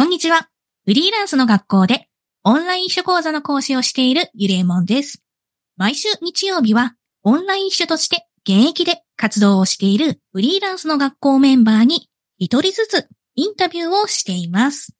[0.00, 0.48] こんにちは。
[0.86, 2.08] フリーランスの学校で
[2.42, 5.22] オンライン秘書講座の講師をしているゆりえもんです。
[5.76, 12.08] 毎週日曜日はオンライン秘書として現役で活動をしているフリーランスの学校メンバーに
[12.38, 14.94] 一人ずつインタビューをしています。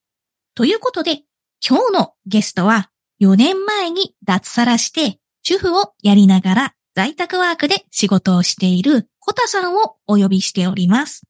[0.53, 1.23] ということで、
[1.67, 2.91] 今日のゲストは
[3.21, 11.23] 4年前に脱サラして主婦をやりながら在宅ワークで仕事をしているコタさんをお呼びしております。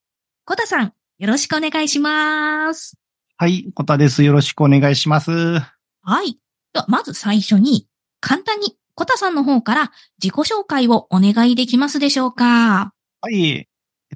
[0.43, 3.00] コタさん、よろしくお願いします。
[3.41, 4.21] はい、コタです。
[4.21, 5.31] よろしくお願いします。
[5.31, 6.37] はい。
[6.73, 7.87] では、まず最初に、
[8.19, 9.91] 簡単に、コタさんの方から
[10.21, 13.49] 自己紹介をお願いできますでしょうかはい。
[13.49, 13.65] えっ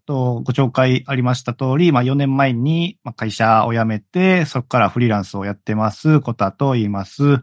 [0.05, 7.23] と、ご紹介ありました通り、まあ4年前にまあ会社を辞めて、そこからフリーランスをやってます、コタと言います。
[7.23, 7.39] えっ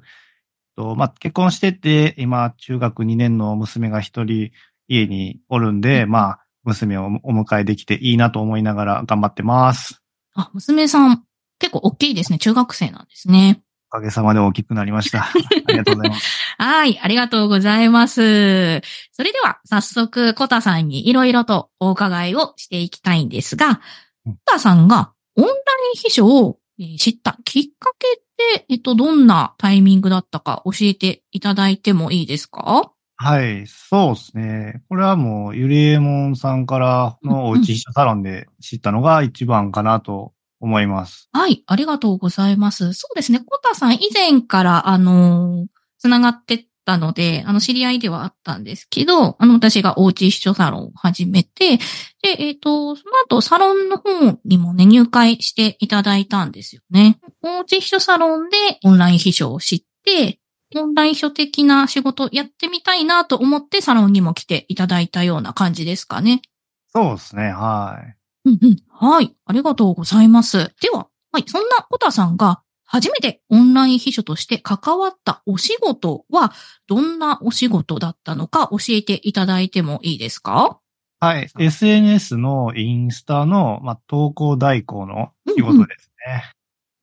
[0.76, 4.52] と、まあ結婚してて、今中学2年の娘が一人
[4.86, 10.00] 家におるんで、まあ娘をお迎えできていいなと思いながら頑張ってます。
[10.34, 11.24] あ、娘さん、
[11.62, 12.38] 結構大きいですね。
[12.38, 13.62] 中学生なんですね。
[13.90, 15.24] おかげさまで大きくなりました。
[15.30, 15.32] あ
[15.68, 16.26] りがとうございます。
[16.58, 18.80] はい、ありがとうございます。
[19.12, 23.80] それでは、早速、コタさんにいろいろとお伺いをしていきたいんですが、
[24.26, 25.56] うんコタさんがオンライン
[25.94, 28.22] 秘書をえー知ったきっかけっ
[28.56, 32.92] て、えっと、どんなタイミングだったか教えていただいてもいいですか？
[33.16, 34.82] はい、そうですね。
[34.88, 40.32] これはもう、ゆりえもんさんからのおうち秘書サロンで知ったのが一番かなと
[40.62, 41.28] 思います。
[41.32, 42.94] はい、ありがとうございます。
[42.94, 54.10] そうですね、コタさん以前から、あのーつながってたので、あの、知り合いではあったんですけど、あの、私がおうち秘書サロンを始めて、で、えっ、と、その後、サロンの方
[54.44, 57.20] にもね、入会していただいたんですよね。
[57.42, 60.40] おうち秘書サロンでオンライン秘書を知って、
[60.74, 66.42] オンライン秘書的な仕事やってみたいなと思ってサロンにも来ていただいたような感じですかね。
[66.88, 68.16] そうですね、はい。
[68.44, 68.76] うんうん。
[68.88, 69.34] はい。
[69.46, 70.74] ありがとうございます。
[70.80, 71.44] では、はい。
[71.46, 76.52] そんなコタさんが初めてオンライン秘書として関わったお仕事は
[76.86, 80.78] どんなお仕事だったのか教えていただいてもいいですか？
[81.20, 81.48] はい。
[81.58, 86.42] SNS のインスタの、まあ、投稿代行の仕事ですね。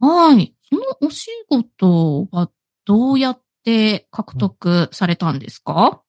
[0.01, 0.53] はい。
[0.69, 2.49] そのお仕事は
[2.85, 6.01] どうやって獲得されたんですか？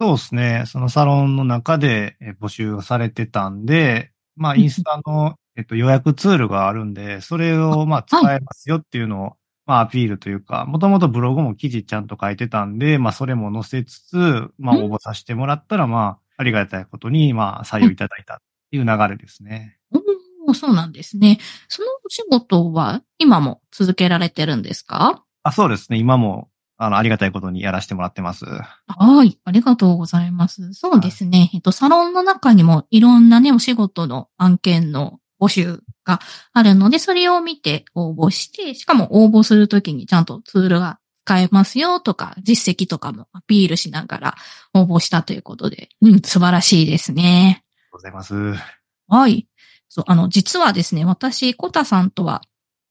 [0.00, 0.64] そうですね。
[0.66, 9.32] そのサロンの中でえ募集されてたんで、まあ、インスタの、えっと、予約ツールがあるんで、それを、まあ、使えますよっていうのを、
[9.66, 14.16] まあ、アピールというか、もともとブログも記事ちゃんと書いてたんで、まあ、それも載せつつ、
[14.58, 14.84] まあ、うん？
[14.84, 18.38] 応募させてもらったら、まあ、ありがたいことに、まあ、採用いただいたっ
[18.70, 19.78] ていう流れですね。
[20.44, 21.38] おーそうなんですね。
[21.68, 25.22] そのお仕事は今も続けられてるんですか？
[25.44, 25.98] あ、そうですね。
[25.98, 26.48] 今も、
[26.84, 28.44] あの、ありがたいことにやらせてもらってます。
[28.44, 29.38] はい。
[29.44, 30.72] ありがとうございます。
[30.74, 31.50] そうですね。
[31.54, 36.20] えっと、サロンの中にもいろんなね、お仕事の案件の募集が
[36.52, 44.34] あるので、それを見て応募して、しかも応募するときにちゃんとツールが使えますよとか、実績とかもアピールしながら
[44.74, 47.64] 応募したということで、うん、素晴らしいですね。
[47.64, 48.34] ありがとうございます。
[49.06, 49.46] はい。
[49.88, 52.42] そう、あの、実はですね、私、コタさんとは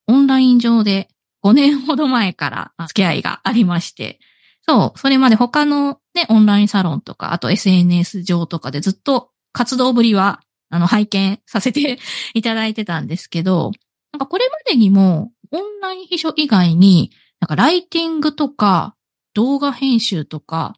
[0.07, 1.09] オンライン上で
[1.43, 4.19] 5年ほど前から付き合いがありまして、
[4.67, 11.99] そう、それまで他のね、オンラインサロンとか、あと SNS 上とかでずっと活動ぶりは、あの、拝見させて
[12.33, 13.71] いただいてたんですけど、
[14.11, 18.95] なんかこれまでにも、オンライン秘書以外に、なんかライティングとか、
[19.33, 20.75] 動画編集とか、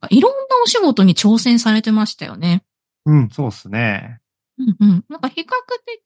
[0.00, 2.62] なんかいろんなお仕事に挑戦されてましたよね。
[3.06, 4.20] うん、そうですね。
[4.58, 5.04] うんうん。
[5.08, 5.46] なんか比較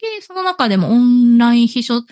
[0.01, 2.03] 的その中でもオンライン秘書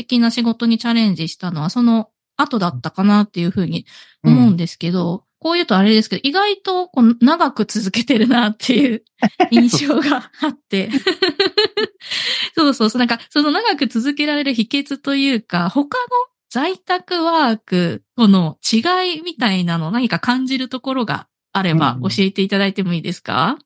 [0.00, 3.86] 的な仕事にチャレンジしたのはその後だったかなっていうふうに
[4.24, 9.02] 思うんですけど、こう言うとあれですけど、意外とこう長く続けてるなっていう
[9.50, 10.90] 印象が あって。
[12.56, 13.00] そうそうそう。
[13.00, 16.10] なんかその長く続けられる秘訣というか、他の
[16.50, 23.58] 在宅ワークとの違いみたいなの何か感じるところがあればうん教えていただいてもいいですか、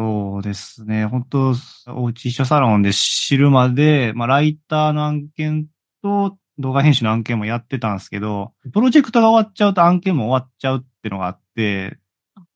[0.00, 1.04] そうですね。
[1.04, 1.54] 本当
[1.88, 5.66] おうち一緒サロンで知るまで、まあ、ライターの案件
[6.02, 11.98] と動画編集の案件もやってたんですけど、プロジェクトが終わっちゃうと案件も終わっちゃうっていうのがあって、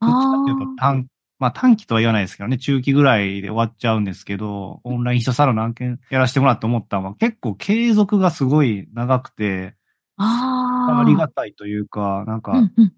[0.00, 1.06] どっちかっていうと短、
[1.38, 9.74] まあ短期とは言わないですけどね、中期ぐらいで終わっちゃうんですけど、オンライン一緒サロンの案件やらせてもらって思ったのは、結構継続がすごい長くて、
[10.16, 11.00] ああ。
[11.02, 12.92] ありがたいというか、なんか、うんうん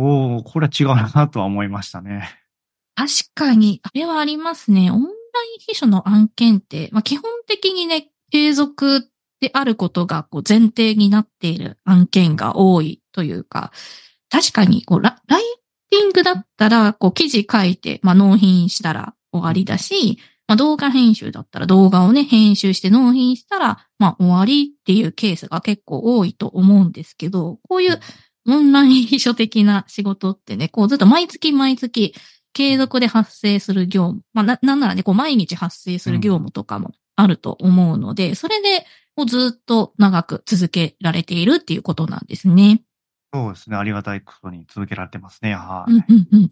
[0.00, 0.86] おおこれは違う
[1.16, 2.37] なとは思いましたね。
[2.98, 4.90] 確かに、あれはありますね。
[4.90, 5.10] オンライン
[5.60, 9.08] 秘書の案件って、まあ、基本的にね、継続
[9.40, 13.70] であることがこう前提になっている案件が多いというか、
[14.30, 15.42] 確かにこうラ、ライ
[15.90, 20.18] ティングだったら、こう、記事書いて、まあ、納品したら終わりだし、
[20.48, 28.00] まあ動画編集だったら動画をね、編集して納品したら、まあ終わりっていうケースが結構多いと思うんですけど、こういう
[28.48, 32.14] オンライン秘書的な仕事ってね、こうずっと毎月毎月
[32.58, 38.84] 継続で発生する業務、まあな、なんならね、こう毎日発生する業務とかもあると思うので、それで
[39.14, 42.82] こうずっと長く続けられているっていうことなんですね。
[43.32, 43.76] そうですね。
[43.76, 45.54] ありがたいことに続けられてますね。
[45.54, 45.92] はい。
[45.92, 46.40] うんうんうん。
[46.40, 46.50] 今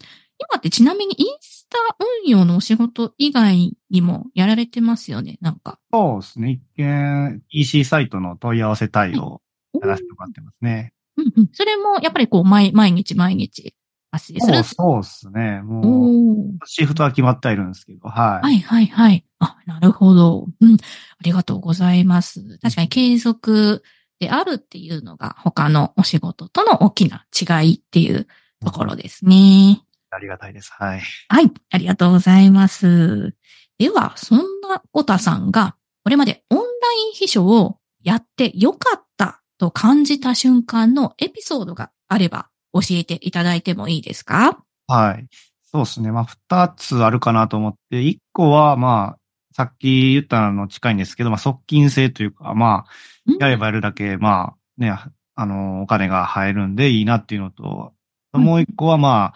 [0.59, 5.81] ってちなみにインスタ運用のお仕事以外にもやられてますよね、なんか。
[5.93, 6.51] そうですね。
[6.53, 9.43] 一見、EC サイトの問い合わせ対応
[9.83, 10.93] やらせてもらってますね。
[11.17, 11.49] うんうん。
[11.53, 13.75] それもやっぱりこう毎毎日毎日
[14.17, 14.65] 発生する。
[14.65, 15.61] そうですね。
[15.63, 18.47] もう、シフトは決まってはいるんですけど、はい。
[18.47, 19.25] はいはいはい。
[19.39, 20.47] あ、なるほど。
[20.61, 20.75] うん。
[20.75, 20.77] あ
[21.23, 22.59] りがとうございます。
[22.59, 23.83] 確かに継続
[24.19, 28.27] であるっていうのが他のお仕事との大きな違いっていう
[28.65, 29.83] ところですね。
[30.11, 30.73] ありがたいです。
[30.73, 31.01] はい。
[31.29, 31.51] はい。
[31.71, 33.35] ありがとうございます。
[33.79, 42.49] では、そんなコタさんがこれまでオンライン秘書をやってよかったと感じた瞬間のエピソードがあれば
[42.81, 44.63] 教えていただいてもいいですか？
[44.89, 45.27] はい。
[45.63, 46.13] そうですね。
[46.13, 49.19] まあ、二つあるかなと思って、一個は、まあ、
[49.53, 52.91] さっき言ったの近いんですけど、まあ、側近性というか、まあ、
[53.27, 54.97] うんやればやるだけ、まあ、ね、
[55.35, 57.93] あの、お金が入るんでいいなっていうのと、
[58.33, 59.35] うんもう一個は、まあ、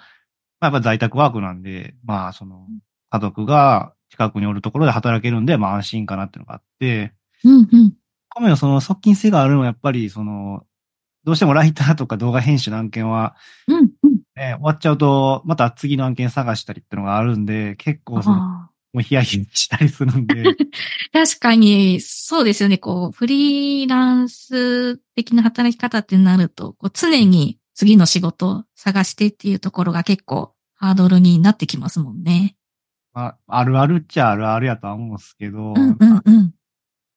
[0.60, 2.66] まあ、やっぱ在宅ワークなんで、まあ、その、
[3.08, 7.94] 家族が近くにおるところで働けるんで、まあ、安心かなっていうのがあって、うんうん。
[8.28, 10.64] 米のその側近性があるのは、やっぱり、その、
[11.24, 13.36] どうしてもライターとか動画編集の案件は、
[13.68, 14.12] うんうん。
[14.36, 18.38] ね、終わっちゃうと、また次の案件探したりっていうのがあるんで、結構その、
[18.92, 20.56] もうヒヤヒヤしたりするんで、
[21.12, 22.78] 確かに、そうですよね。
[22.78, 32.56] こう、フリーランス的な働き方ってなると、こう常に次の仕事を探してっていうところが結構ハードルになってきますもんね。
[33.12, 36.54] まあ、あるあるっちゃあるあるやとは思うんですけど、うんうんうん。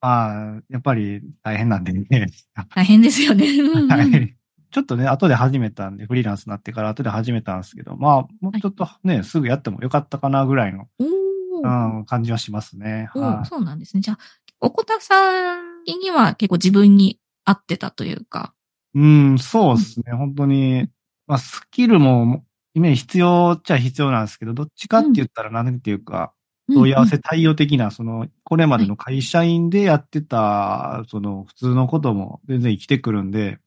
[0.04, 2.28] まあ、やっぱり大変なんでね。
[2.76, 3.48] 大変ですよね。
[3.58, 4.36] うんうんはい。
[4.70, 13.10] ちょっとね、後で始めたんで、フリーランスになってから後で始めたんですけど、まあ、もうちょっとね、すぐやってもよかったかなぐらいの、うん、感じはしますね。
[13.16, 13.36] おはい。
[13.38, 14.02] ーそうなんですね。
[14.02, 14.18] じゃあ、
[14.60, 18.54] おこたさんには結構自分に合ってたというか。
[18.96, 20.12] うん、そうですね。
[20.12, 20.90] 本当に、
[21.28, 26.34] まあ、スキルも、イメージ必要っちゃ必要なんですけど、どっちかって言ったら何ていうか、
[26.70, 33.60] 問い合わせ対応的な、その、これまでの会社員でやってた、その、普通のことも全然生きてくるんで、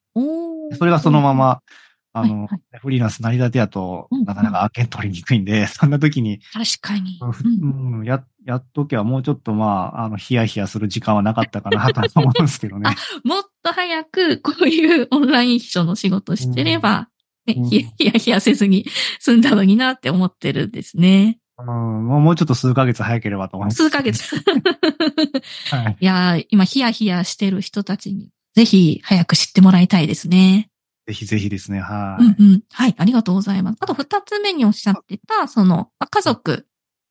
[0.78, 1.60] それがそのまま、
[2.18, 2.48] あの
[2.80, 7.20] フリーランス成り立てやとうん、なかなか案件取りにくいんで、そんな時に、確かに。
[7.60, 12.88] うん、や、やっとけばもうちょっとまあ、あの、ヒヤヒヤする時間はなかったかなと 思うんですけどね。
[13.22, 17.10] もっと早くこういうオンライン秘書の仕事してれば、
[17.46, 18.86] ヒヤヒヤせずに
[19.20, 21.38] 済んだのになって思ってるんですね。
[21.58, 23.76] うん、もうちょっと数ヶ月早ければと思います。
[23.76, 24.36] 数ヶ月。
[25.70, 25.96] はい。
[26.00, 30.70] いやー、今ヒヤヒヤしてる人たちに、ぜひ早く知ってもらいたいですね。
[31.06, 32.24] ぜひぜひですね、はい。
[32.24, 32.62] うんうん。
[32.72, 33.78] はい、ありがとうございます。
[33.80, 36.66] あと二つ目におっしゃってた、その、まあ家族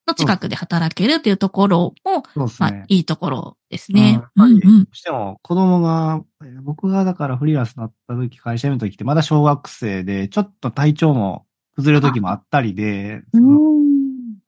[0.06, 2.84] の近くで働けるっていうところも、そうですまあね。
[2.88, 4.20] いいところですね。
[4.36, 4.60] ううんんうん。
[4.60, 13.85] どうしても子供が、えー僕がだからフリーランスになった時、会社辞めた時ってまだ小学生で、ちょっと体調も崩れる時もあったりで、その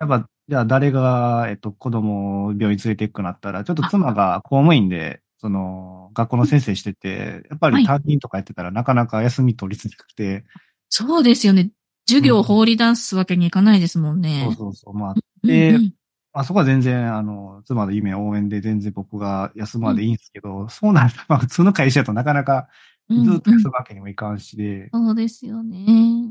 [0.01, 10.45] やっぱ、じゃあ誰が、えっと、子供を病院連れて行くかなったら、ちょっと妻が公務員で、その、学校の先生してて、やっぱはいり担任とかやってたらなかなか休み取りづらくて、
[10.89, 11.71] そうですよね。
[12.07, 14.45] 授業を放り出すわけにいかないですもんね。
[14.47, 15.95] そうそうそう、まあ、うんでうん。
[16.33, 22.69] まあそこは全然、あの、妻の夢応援で全然僕が休までいいんですけど、そうなると、まあ普通の会社だとなかなか
[23.09, 25.87] うんずっとうん休むわけにもいかんしで、そうですよね。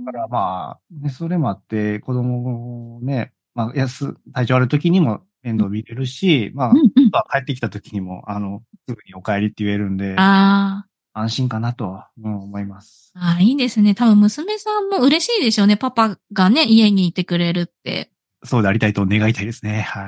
[0.06, 6.92] だからまあ、ね、それもあって、子供をね、まあ、休、体調悪い時にも面倒見れるし、まあ、うんうん。
[7.10, 13.12] 帰ってきた時にも、あの、すぐにお帰りって言えるんで、あ安心かなと、うん思います。
[13.18, 13.96] ーあー、いいですね。
[13.96, 15.76] 多分娘さんも嬉しいでしょうね。
[15.76, 18.12] パパがね、家にいてくれるって。
[18.44, 19.82] そうでありたいと願いたいですね。
[19.82, 20.08] はい。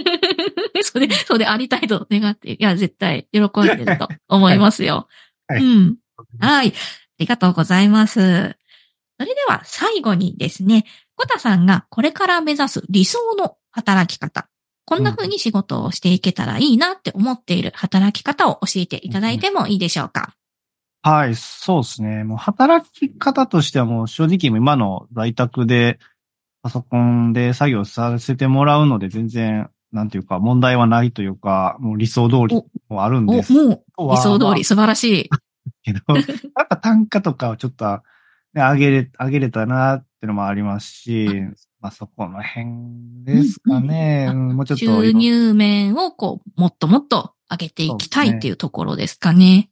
[0.82, 5.08] それ、そうでありたいと願って、いや、絶対喜んでると思いますよ。
[5.46, 5.96] はいうん。
[6.38, 6.68] はい。
[6.68, 6.72] あ
[7.18, 8.56] りがとうございます。
[9.22, 10.84] それでは最後にですね、
[11.16, 14.48] コタさんがこれから目指す理想の働き方。
[14.84, 20.34] こんな風に仕事をしていけたらいいなって思っている働き方を教えていただいてもいいでしょうか？
[21.02, 22.24] はい、そうですね。
[22.24, 25.98] もう働き方としてはもう正直今の在宅で
[26.62, 35.28] パソコンで作業させてもらうので全然、なんていうか問題はないというか、もう理想通りもあるんお、ですもう理想通まり素晴らしい。
[35.30, 35.38] あ
[35.82, 38.00] けど、やっぱ単価とかをちょっと、
[38.54, 41.28] ね、上げれ、上げれたなってのもありますし、
[41.80, 44.26] まあそこの辺ですかね。
[44.28, 44.84] ううんんもうちょっと。
[45.02, 49.70] 収入面をこう、もっともっと上げていきたいっていうところですかね。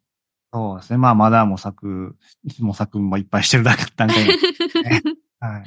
[0.52, 0.96] そうですね。
[0.96, 2.16] まあまだ模索、
[2.58, 5.02] 模索もいっぱいしてる段階なんで、ね。
[5.38, 5.64] はい。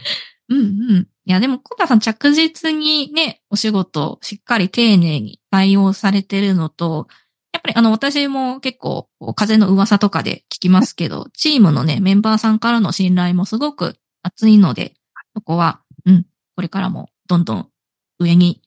[0.50, 0.62] うんう
[1.00, 1.08] ん。
[1.26, 7.08] いや、でも、コタさん着実にね、お仕事しっかり丁寧に対応されてるのと、
[7.54, 14.96] やっぱりあの、私も結構、風の噂とかで聞きますけど、 チームのね、メンバーさんからの信頼もすごく厚いので、
[15.36, 17.70] そこは、うん、これからもどんどん
[18.20, 18.62] 上に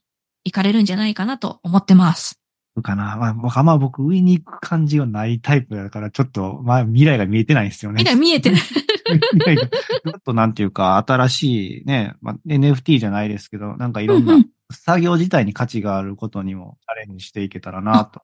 [0.44, 2.40] 行かれるんじゃないかなと思ってます。
[2.82, 3.16] かな。
[3.16, 8.02] まあ、僕ま僕上に行く感じはないタイプだから、ちょっと、まあ未来が見えてないんですよね。
[8.02, 8.56] 未来見えてる。
[9.32, 18.22] 未来がちょっとなんていうか、新しいね、まあ、NFT じゃないですけど、なんかいろんなうんうん作業自体に価値があることにもチャレンジしていけたらなと。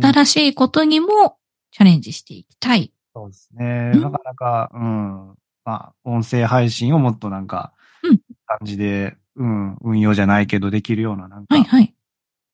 [0.00, 1.36] 新しいことにも
[1.70, 2.92] チャレンジしていきたい。
[3.14, 3.92] そうですね。
[3.94, 5.34] うんなかなか、うん。
[5.64, 7.72] まあ、音声配信をもっとなんか
[8.02, 11.94] うん、感じで、うん、運用じゃないけどできるような、なんか、はいはい。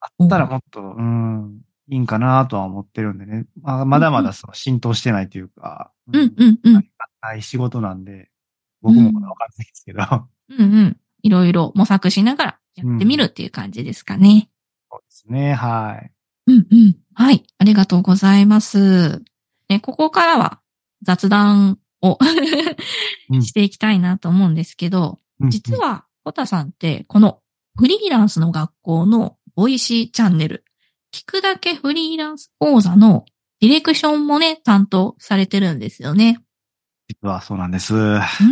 [0.01, 3.47] あったらもっと、うん、いいんかなとは思ってるんでね。
[3.61, 6.89] まあ、まだまだその浸透してないというか、うんうんうん。
[7.21, 8.31] ない仕事なんで、
[8.81, 10.97] 僕もまだわかんないですけど、そううんうん。
[11.23, 14.49] いろいろ模索しながらやってみるっていう感じですかね。
[14.91, 16.13] ですね、はい。
[16.51, 16.97] うんうん。
[17.15, 17.45] はい。
[17.59, 19.23] ありがとうございます。
[19.69, 20.61] ね、ここからは
[21.03, 22.19] 雑談を
[23.31, 27.41] うん していきたいなと思うんですけど、うん実、は、コタさんって、この
[27.77, 30.65] フリーランスの学校の Voicyチャンネル、
[31.13, 33.25] 聞くだけフリーランス講座の
[33.61, 36.43] ディレクションもね、担当されてるんですよね。
[37.09, 37.95] 実はそうなんです。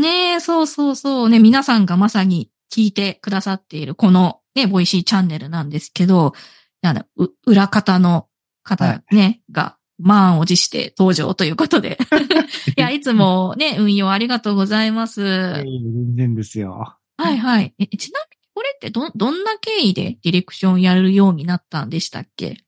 [0.00, 1.28] ねえ、そうそうそう。
[1.28, 6.34] ね、皆さんがまさに聞いてくださっているこのね、ボイシーチャンネルなんですけど、
[6.82, 8.28] なんだ、う裏方の
[8.62, 11.98] 方ね、が、満を持して登場ということで。
[12.76, 15.22] いや、いつもね、運用ありがとうございます。
[15.22, 16.96] は全然ですよ。
[17.18, 17.74] いはい。
[17.78, 22.58] えちなみにこれってど、どんな経緯でディレクションやるようになったんでしたっけ？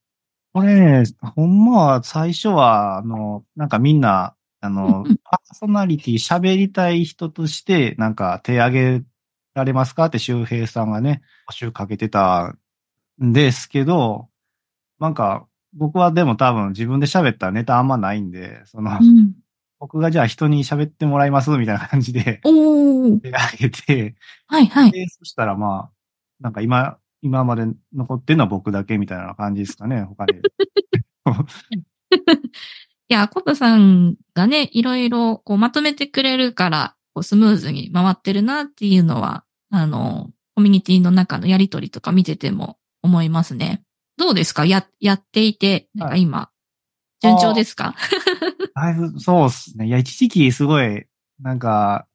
[0.52, 1.04] これ、
[1.36, 9.04] ほんまは最初は、あの、なんかみんな、あの、うんうんパーソナリティ喋りたい人として、なんか手挙げ
[9.54, 10.06] られますか？
[10.06, 12.58] って周平さんがね、募集かけてたん
[13.20, 14.28] ですけど、
[14.98, 19.32] なんか、僕はでも多分自分で喋ったネタあんまないんで、その、うん。
[19.78, 23.20] 僕がじゃあ人に喋ってもらいますみたいな感じでおー。
[23.20, 24.14] 手挙げて、
[24.46, 24.90] はいはい。
[24.90, 25.90] で、そしたらまあ、
[26.40, 30.42] なんか今、今まで残ってるのは僕だけみたいな感じですかね、他で。
[33.08, 43.82] いや、コタさんがね、いろいろこうまとめてくれるから、こうスムーズに回ってるなっていうのは、あの、コミュニティの中のやりとりとか見てても思いますね。
[44.16, 44.64] どうですか？
[44.66, 46.50] や、やっていて、なんか今、
[47.22, 47.94] 順調ですか？
[48.74, 49.86] だいぶ、そうっすね。
[49.86, 51.04] いや、一時期すごい、
[51.40, 52.06] なんか、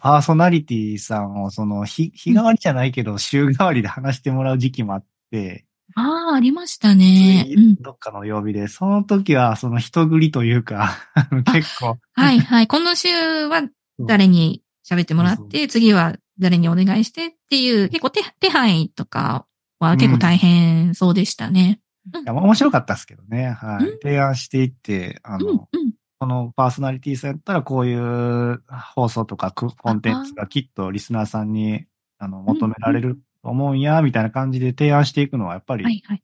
[0.00, 5.64] パーソナリティさんを、その、日、日替わりじゃないけど、週替わりで話してもらう時期もあって、
[5.94, 7.46] ああ、ありましたね。
[7.56, 7.76] うん。
[7.76, 10.96] どっかの曜日で、その時は、その人繰りというか、
[11.54, 12.66] 結構、はいはい。
[12.66, 13.08] この週
[13.46, 13.62] は
[14.00, 19.46] 誰に喋ってもらって、次は誰にお願いしてっていう、結構手手配とか
[19.78, 21.80] は結構大変そうでしたね。
[22.14, 23.50] いや面白かったですけどね。
[23.50, 23.84] はい。
[23.84, 25.92] うん提案していって、あうん、の、うん。
[26.18, 28.62] このパーソナリティさんやったら、こういう
[28.94, 31.84] 放送とかココンテンツがきっとリスナーさんに、
[32.18, 36.22] あの、求められると思うんや、みたいな感じで提案していくのは、やっぱり、はいはい。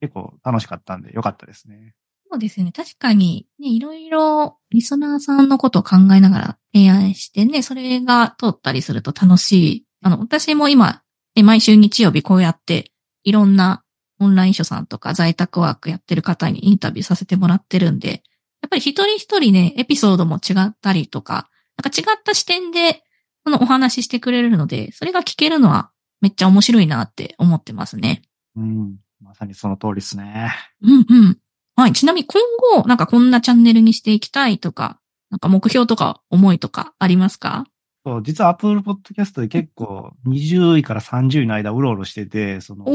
[0.00, 1.94] 結構楽しかったんで、よかったですね。
[2.30, 2.72] そうですね。
[2.72, 9.86] 確かに、ね、いろいろリスナーさんのことを考えながら提案してね、それが通ったりすると楽しい。
[10.02, 11.02] あの、私も今、
[11.36, 12.92] ね毎週日曜日こうやって、
[13.24, 13.82] いろんな
[14.18, 18.22] オンライン書さんとか在宅ワークやってる方にインタビューさせてもらってるんで、
[18.62, 21.48] やっぱり一人一人ね、エピソードも違ったりとか、
[21.82, 23.02] なんか違った視点で、
[23.44, 28.20] そのお話ししてくれるので、それが聞けるのはめっちゃ面白いなって思ってますね。
[28.56, 28.96] うん。
[29.22, 30.52] まさにその通りですね。
[30.82, 31.38] うんうん。
[31.76, 31.92] はい。
[31.92, 32.42] ちなみに今
[32.74, 37.64] 後、なんかこんなチャンネルにしていきたいとか、なんか目標とか思いとかありますか？
[38.04, 42.86] そう、実は Apple Podcast で結構20位から30位の間うろうろしてて、その。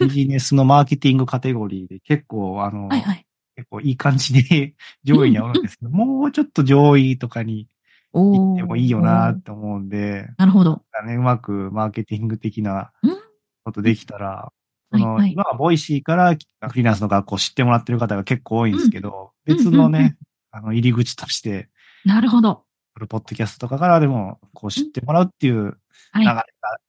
[0.00, 3.26] ビジネスのマーケティングカテゴリーで結構、あの、はいはい。
[3.54, 7.68] 結構いい感じで 上位にはおるんですけど、もうちょっと上位とかに。
[8.14, 10.82] 行ってもいいよなって思うんで、なるほど。
[11.06, 13.16] ね、うまくマーケティング的なうん
[13.64, 14.52] ことできたら、
[14.92, 16.38] その、はいはい今はボイシーからフ
[16.76, 20.16] リーランスの学校を知ってもらってる方が結構多いんですけど、うん別のね、うんうん
[20.54, 21.70] あの、入り口として、
[22.04, 22.64] なるほど。
[22.94, 25.78] ポッドキャストとかからでも、こう知ってもらうっていう
[26.12, 26.34] はい流れ。
[26.34, 26.44] が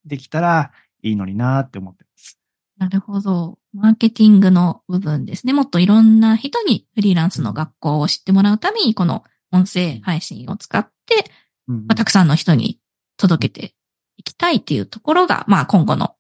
[0.05, 2.39] できたらいいのになって思ってます。
[2.77, 3.57] なるほど。
[3.74, 5.53] マーケティングの部分ですね。
[5.53, 11.25] もっといろんな人にフリーランスの学校を知ってもらうために、この音声配信を使って、
[11.67, 12.79] うんまあ、たくさんの人に
[13.17, 13.74] 届けてい
[14.17, 16.15] いきたいっていうところが、まあ今後の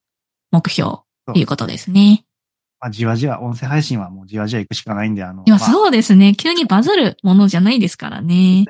[0.51, 2.25] 目標ということですね。
[2.79, 6.35] まあ、じわじわ、音声配信はもうじわじわ行くしかないんで、あの、いや、まあ、そうですね。
[6.35, 8.65] 急にバズるものじゃないですからね。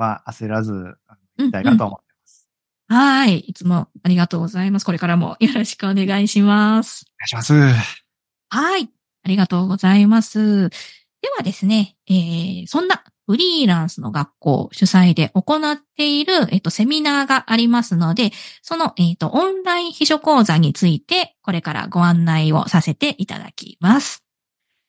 [0.00, 2.48] は焦らず、あのうん行きたいなと思ってます。
[2.88, 3.38] はい。
[3.38, 4.84] いつもありがとうございます。
[4.84, 7.04] これからもよろしくお願いします。
[7.06, 7.54] お願いします。
[8.48, 8.90] はい。
[9.22, 10.70] ありがとうございます。
[11.22, 24.24] ではですね、えー、そんなフリーランスの学校主催で行っている、えっと、セミナーがありますので、その、えっと、オンライン秘書講座について、これからご案内をさせていただきます。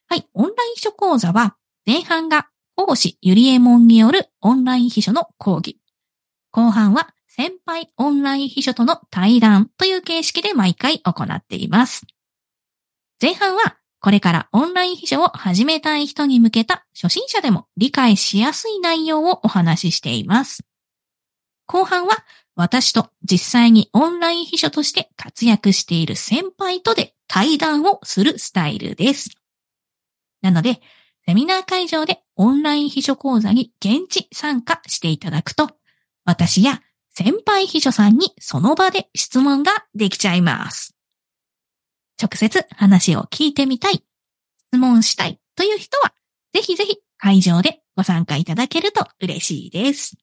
[0.08, 0.28] はい。
[0.34, 2.48] オンライン秘書講座は、前半が
[2.84, 5.80] 講師ゆりえもんによるオンライン秘書の講義。
[6.50, 12.08] 後半は先輩オンライン秘書との対談という形式で毎回行っています。
[13.22, 20.66] 前半はこれからオンライン秘書を始めたい人に向けた初心者でも理解しやすい内容をお話ししています。
[21.68, 29.30] 後半は私と実際にオンライン秘書として活躍している先輩とで対談をするスタイルです。
[30.42, 30.82] なので、
[31.28, 35.70] セミナー会場でオンライン秘書講座に現地参加していただくと、
[36.26, 36.82] 私や
[37.14, 40.96] 先輩秘書さんにその場で質問ができちゃいます。
[42.20, 44.04] 直接話を聞いてみたい、
[44.70, 46.16] 質問したいという人は、
[46.52, 50.18] ぜひぜひ会場でご参加いただけると嬉しいです。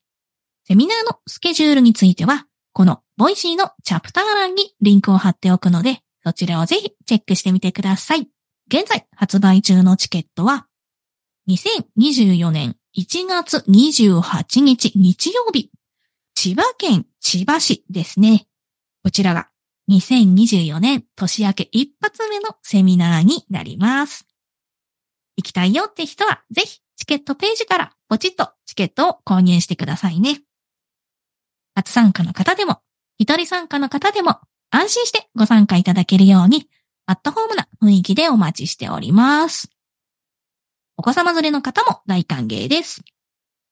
[0.67, 8.29] セミナーのスケジュールについては、このボイシーのチャプター欄にリンクを貼っておくので、そちらをぜひチェックしてみてください。
[8.67, 10.67] 現在発売中のチケットは、
[11.49, 15.71] 2024年1月28日日曜日、
[16.35, 18.47] 千葉県千葉市ですね。
[19.03, 19.49] こちらが
[19.91, 24.27] 2024年年明け一発目のセミナーになります。
[25.39, 30.43] 行きたいよって人はぜひチケットページからポチッとチケットを購入してくださいね。
[31.75, 32.83] 初参加の方でも、
[33.17, 36.69] 一人参加の方でも安心してご参加いただけるように、
[37.07, 39.71] アットホームな雰囲気でお待ちしております。
[40.99, 43.03] お子様連れの方も大歓迎です。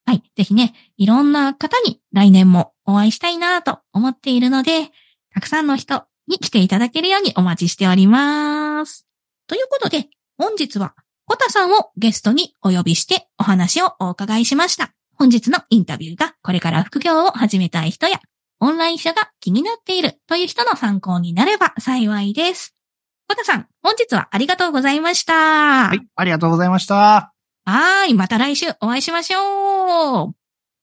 [0.06, 0.22] はい。
[0.36, 4.90] ぜひね、いろんな方に来年もお会いしたいなと思っているので、
[5.34, 9.08] たくさんの人に来ていただけるようにお待ちしております。
[9.48, 14.92] ということで、本日はコタさんをゲストにお呼びしてお話をお伺いしました。
[15.16, 18.20] 本日のインタビューがこれから副業を始めたい人や、
[18.60, 22.75] オンライン書が気になっているという人の参考になれば幸いです。
[23.28, 25.88] コタさん、本日はありがとうございました。
[25.88, 27.32] はい、ありがとうございました。
[27.64, 30.45] はーい、また来週お会いしましょう。